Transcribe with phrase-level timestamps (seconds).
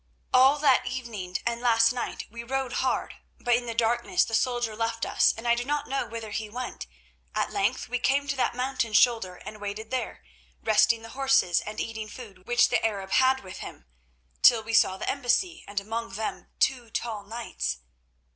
[0.33, 4.75] All that evening and last night we rode hard, but in the darkness the soldier
[4.75, 6.87] left us, and I do not know whither he went.
[7.35, 10.23] At length we came to that mountain shoulder and waited there,
[10.63, 13.85] resting the horses and eating food which the Arab had with him,
[14.41, 17.77] till we saw the embassy, and among them two tall knights.